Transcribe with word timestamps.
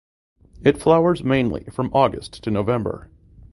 It 0.63 0.81
flowers 0.81 1.23
mainly 1.23 1.65
from 1.65 1.91
August 1.93 2.41
to 2.41 2.49
November. 2.49 3.11